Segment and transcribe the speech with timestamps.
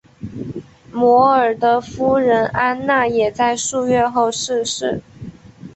[0.91, 4.99] 摩尔的夫人安娜也在数月后逝世。